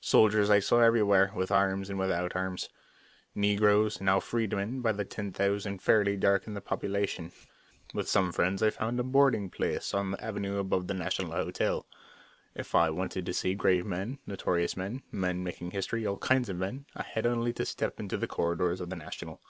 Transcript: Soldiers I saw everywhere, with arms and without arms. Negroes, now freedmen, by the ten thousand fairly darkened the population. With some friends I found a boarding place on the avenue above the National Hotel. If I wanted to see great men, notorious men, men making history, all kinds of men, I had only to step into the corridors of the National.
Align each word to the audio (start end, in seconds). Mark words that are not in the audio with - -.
Soldiers 0.00 0.50
I 0.50 0.60
saw 0.60 0.78
everywhere, 0.78 1.32
with 1.34 1.50
arms 1.50 1.90
and 1.90 1.98
without 1.98 2.36
arms. 2.36 2.68
Negroes, 3.34 4.00
now 4.00 4.20
freedmen, 4.20 4.82
by 4.82 4.92
the 4.92 5.04
ten 5.04 5.32
thousand 5.32 5.82
fairly 5.82 6.16
darkened 6.16 6.56
the 6.56 6.60
population. 6.60 7.32
With 7.92 8.08
some 8.08 8.30
friends 8.30 8.62
I 8.62 8.70
found 8.70 9.00
a 9.00 9.02
boarding 9.02 9.50
place 9.50 9.92
on 9.92 10.12
the 10.12 10.24
avenue 10.24 10.58
above 10.60 10.86
the 10.86 10.94
National 10.94 11.32
Hotel. 11.32 11.84
If 12.54 12.76
I 12.76 12.88
wanted 12.90 13.26
to 13.26 13.32
see 13.34 13.54
great 13.54 13.84
men, 13.84 14.20
notorious 14.28 14.76
men, 14.76 15.02
men 15.10 15.42
making 15.42 15.72
history, 15.72 16.06
all 16.06 16.18
kinds 16.18 16.48
of 16.48 16.56
men, 16.56 16.86
I 16.94 17.02
had 17.02 17.26
only 17.26 17.52
to 17.54 17.66
step 17.66 17.98
into 17.98 18.16
the 18.16 18.28
corridors 18.28 18.80
of 18.80 18.90
the 18.90 18.94
National. 18.96 19.40